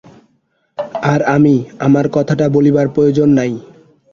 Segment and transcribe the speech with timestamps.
[1.03, 3.51] আর আমি– আমার কথাটা বলিবার প্রয়োজন নাই।